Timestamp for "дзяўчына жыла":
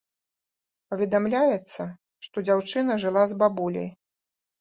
2.47-3.23